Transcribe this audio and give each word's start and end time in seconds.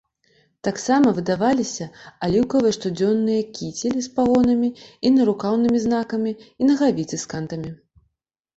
Таксама 0.67 1.11
выдаваліся 1.17 1.85
аліўкавыя 2.27 2.73
штодзённыя 2.79 3.41
кіцель 3.59 4.01
з 4.07 4.11
пагонамі 4.17 4.69
і 4.73 5.07
нарукаўнымі 5.21 5.77
знакамі 5.87 6.31
і 6.49 6.63
нагавіцы 6.73 7.15
з 7.25 7.35
кантамі. 7.35 7.69